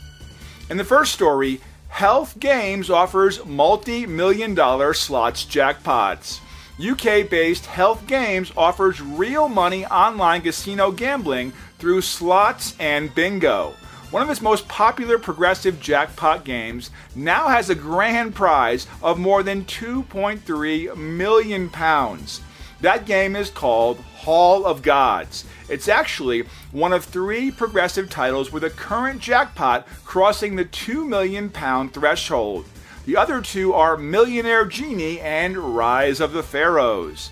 [0.70, 6.40] In the first story, Health Games offers multi million dollar slots jackpots.
[6.78, 13.72] UK based Health Games offers real money online casino gambling through slots and bingo.
[14.10, 19.42] One of its most popular progressive jackpot games now has a grand prize of more
[19.42, 22.42] than 2.3 million pounds.
[22.82, 25.46] That game is called Hall of Gods.
[25.70, 31.48] It's actually one of three progressive titles with a current jackpot crossing the 2 million
[31.48, 32.66] pound threshold.
[33.06, 37.30] The other two are Millionaire Genie and Rise of the Pharaohs.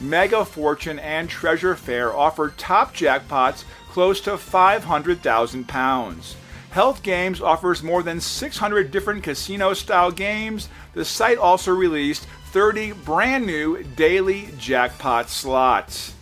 [0.00, 6.34] Mega Fortune and Treasure Fair offer top jackpots close to 500,000 pounds.
[6.72, 10.68] Health Games offers more than 600 different casino style games.
[10.92, 16.14] The site also released 30 brand new daily jackpot slots.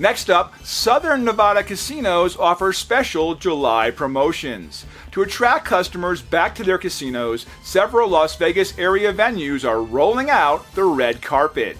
[0.00, 4.86] Next up, Southern Nevada casinos offer special July promotions.
[5.12, 10.74] To attract customers back to their casinos, several Las Vegas area venues are rolling out
[10.74, 11.76] the red carpet.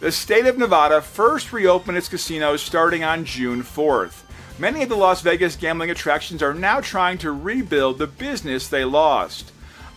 [0.00, 4.22] The state of Nevada first reopened its casinos starting on June 4th.
[4.58, 8.86] Many of the Las Vegas gambling attractions are now trying to rebuild the business they
[8.86, 9.52] lost.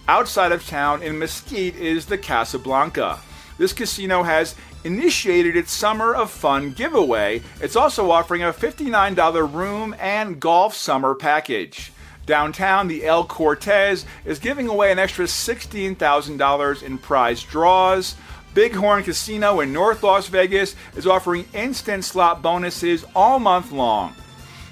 [0.09, 3.21] Outside of town in Mesquite is the Casablanca.
[3.61, 7.43] This casino has initiated its Summer of Fun giveaway.
[7.61, 11.91] It's also offering a $59 room and golf summer package.
[12.25, 18.15] Downtown, the El Cortez is giving away an extra $16,000 in prize draws.
[18.55, 24.15] Bighorn Casino in North Las Vegas is offering instant slot bonuses all month long.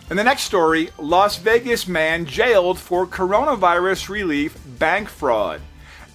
[0.09, 5.61] In the next story, Las Vegas man jailed for coronavirus relief bank fraud.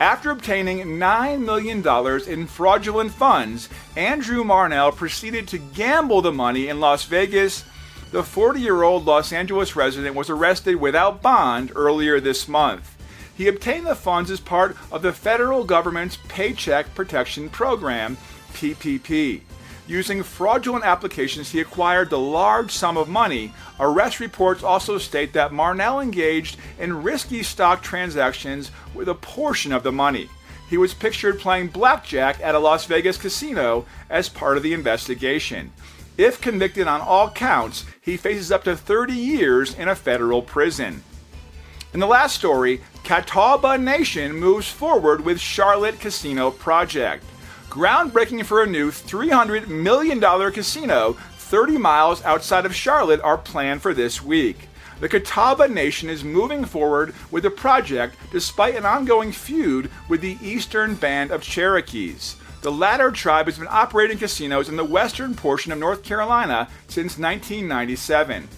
[0.01, 6.81] After obtaining $9 million in fraudulent funds, Andrew Marnell proceeded to gamble the money in
[6.81, 7.65] Las Vegas.
[8.11, 12.91] The 40 year old Los Angeles resident was arrested without bond earlier this month.
[13.37, 18.17] He obtained the funds as part of the federal government's Paycheck Protection Program,
[18.53, 19.43] PPP.
[19.87, 23.53] Using fraudulent applications, he acquired the large sum of money.
[23.79, 29.83] Arrest reports also state that Marnell engaged in risky stock transactions with a portion of
[29.83, 30.31] the money.
[30.71, 35.71] He was pictured playing blackjack at a Las Vegas casino as part of the investigation.
[36.17, 41.03] If convicted on all counts, he faces up to 30 years in a federal prison.
[41.93, 47.25] In the last story, Catawba Nation moves forward with Charlotte Casino Project
[47.71, 50.21] groundbreaking for a new $300 million
[50.53, 54.69] casino 30 miles outside of Charlotte are planned for this week.
[55.01, 60.39] The Catawba Nation is moving forward with the project despite an ongoing feud with the
[60.41, 62.37] Eastern Band of Cherokees.
[62.63, 67.19] The latter tribe has been operating casinos in the western portion of North Carolina since
[67.19, 68.49] 1997.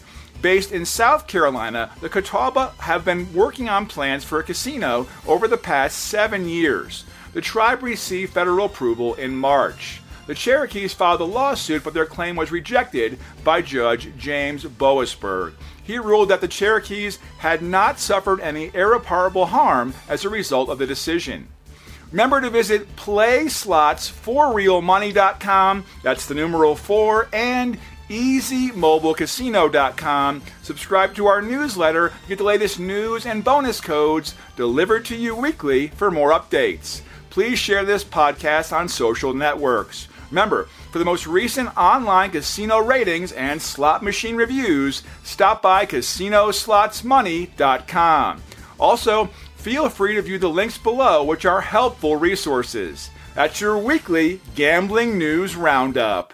[0.42, 5.48] Based in South Carolina, the Catawba have been working on plans for a casino over
[5.48, 7.04] the past seven years.
[7.36, 10.00] The tribe received federal approval in March.
[10.26, 15.52] The Cherokees filed a lawsuit, but their claim was rejected by Judge James Boasberg.
[15.84, 20.78] He ruled that the Cherokees had not suffered any irreparable harm as a result of
[20.78, 21.48] the decision.
[22.10, 27.76] Remember to visit PlaySlots4RealMoney.com, that's the numeral 4, and
[28.08, 30.42] EasyMobileCasino.com.
[30.62, 35.36] Subscribe to our newsletter to get the latest news and bonus codes delivered to you
[35.36, 37.02] weekly for more updates
[37.36, 40.08] please share this podcast on social networks.
[40.30, 48.42] Remember, for the most recent online casino ratings and slot machine reviews, stop by CasinoSlotsMoney.com.
[48.80, 53.10] Also, feel free to view the links below, which are helpful resources.
[53.34, 56.32] That's your weekly gambling news roundup.